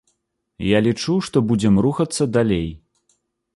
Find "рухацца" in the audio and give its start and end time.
1.87-2.23